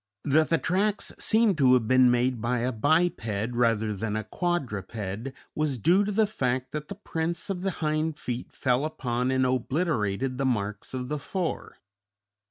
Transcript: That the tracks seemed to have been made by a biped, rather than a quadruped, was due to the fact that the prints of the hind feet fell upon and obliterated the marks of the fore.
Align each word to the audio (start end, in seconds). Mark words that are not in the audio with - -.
That 0.25 0.49
the 0.49 0.57
tracks 0.57 1.13
seemed 1.19 1.59
to 1.59 1.75
have 1.75 1.87
been 1.87 2.09
made 2.09 2.41
by 2.41 2.61
a 2.61 2.71
biped, 2.71 3.53
rather 3.53 3.93
than 3.93 4.15
a 4.15 4.23
quadruped, 4.23 5.31
was 5.53 5.77
due 5.77 6.03
to 6.03 6.11
the 6.11 6.25
fact 6.25 6.71
that 6.71 6.87
the 6.87 6.95
prints 6.95 7.51
of 7.51 7.61
the 7.61 7.69
hind 7.69 8.17
feet 8.17 8.51
fell 8.51 8.83
upon 8.83 9.29
and 9.29 9.45
obliterated 9.45 10.39
the 10.39 10.45
marks 10.45 10.95
of 10.95 11.07
the 11.07 11.19
fore. 11.19 11.77